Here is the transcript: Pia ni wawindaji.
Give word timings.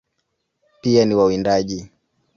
Pia 0.81 1.05
ni 1.05 1.15
wawindaji. 1.15 1.91